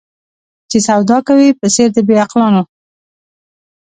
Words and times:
چي 0.69 0.77
سودا 0.87 1.17
کوې 1.27 1.49
په 1.59 1.67
څېر 1.73 1.89
د 1.95 1.97
بې 2.07 2.15
عقلانو 2.23 2.63